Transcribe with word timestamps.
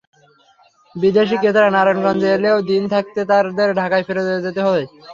বিদেশি 0.95 1.35
ক্রেতারা 1.37 1.69
নারায়ণগঞ্জে 1.71 2.29
এলেও 2.37 2.57
দিন 2.69 2.83
থাকতে 2.93 3.19
তাঁদের 3.29 3.69
ঢাকায় 3.79 4.05
ফিরে 4.07 4.23
যেতে 4.45 4.61
হয়। 4.67 4.85